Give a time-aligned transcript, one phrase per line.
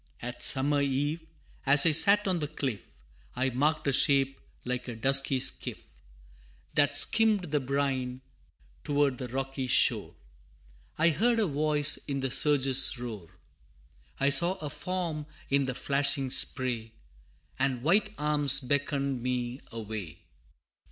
[0.23, 0.29] II.
[0.29, 1.27] At summer eve,
[1.63, 2.89] as I sat on the cliff,
[3.35, 5.79] I marked a shape like a dusky skiff,
[6.73, 8.21] That skimmed the brine,
[8.83, 10.15] toward the rocky shore
[10.97, 13.27] I heard a voice in the surge's roar
[14.19, 16.93] I saw a form in the flashing spray,
[17.59, 20.23] And white arms beckoned me away.